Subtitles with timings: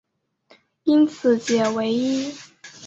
[0.85, 2.33] 因此解唯一。